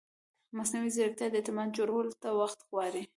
[0.57, 3.03] مصنوعي ځیرکتیا د اعتماد جوړولو ته وخت غواړي.